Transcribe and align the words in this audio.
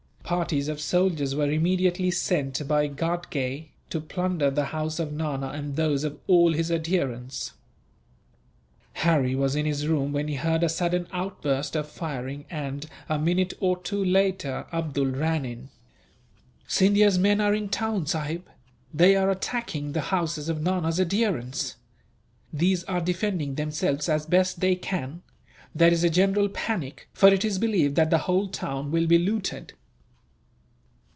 Parties 0.23 0.69
of 0.69 0.79
soldiers 0.79 1.35
were 1.35 1.51
immediately 1.51 2.09
sent, 2.09 2.65
by 2.65 2.87
Ghatgay, 2.87 3.67
to 3.89 3.99
plunder 3.99 4.49
the 4.49 4.67
house 4.67 4.97
of 4.97 5.11
Nana 5.11 5.49
and 5.49 5.75
those 5.75 6.05
of 6.05 6.19
all 6.25 6.53
his 6.53 6.71
adherents. 6.71 7.51
Harry 8.93 9.35
was 9.35 9.57
in 9.57 9.65
his 9.65 9.89
room 9.89 10.13
when 10.13 10.29
he 10.29 10.35
heard 10.35 10.63
a 10.63 10.69
sudden 10.69 11.05
outburst 11.11 11.75
of 11.75 11.89
firing 11.89 12.45
and, 12.49 12.85
a 13.09 13.19
minute 13.19 13.53
or 13.59 13.75
two 13.81 14.01
later, 14.05 14.67
Abdool 14.71 15.07
ran 15.07 15.43
in. 15.43 15.67
"Scindia's 16.65 17.19
men 17.19 17.41
are 17.41 17.53
in 17.53 17.65
the 17.65 17.71
town, 17.71 18.05
sahib! 18.07 18.45
They 18.93 19.17
are 19.17 19.29
attacking 19.29 19.91
the 19.91 19.99
houses 19.99 20.47
of 20.47 20.61
Nana's 20.61 20.97
adherents. 20.97 21.75
These 22.53 22.85
are 22.85 23.01
defending 23.01 23.55
themselves 23.55 24.07
as 24.07 24.27
best 24.27 24.61
they 24.61 24.75
can. 24.77 25.23
There 25.75 25.91
is 25.91 26.05
a 26.05 26.09
general 26.09 26.47
panic, 26.47 27.09
for 27.11 27.27
it 27.27 27.43
is 27.43 27.59
believed 27.59 27.95
that 27.97 28.09
the 28.11 28.19
whole 28.19 28.47
town 28.47 28.91
will 28.91 29.07
be 29.07 29.17
looted." 29.17 29.73